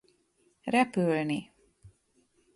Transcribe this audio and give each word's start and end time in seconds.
Repülni! 0.71 1.51